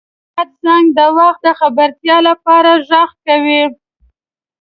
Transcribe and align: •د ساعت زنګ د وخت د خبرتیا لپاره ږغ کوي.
•د 0.03 0.03
ساعت 0.35 0.49
زنګ 0.63 0.85
د 0.97 0.99
وخت 1.17 1.39
د 1.47 1.49
خبرتیا 1.59 2.17
لپاره 2.29 2.71
ږغ 2.87 3.09
کوي. 3.27 3.63